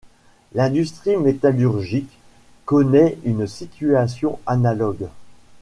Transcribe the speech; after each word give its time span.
L'industrie 0.55 1.15
métallurgique 1.15 2.17
connaît 2.65 3.19
une 3.23 3.45
situation 3.45 4.39
analogue. 4.47 5.05